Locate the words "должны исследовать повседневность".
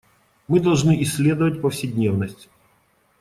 0.59-2.49